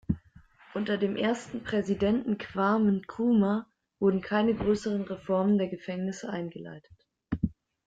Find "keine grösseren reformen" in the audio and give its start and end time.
4.21-5.59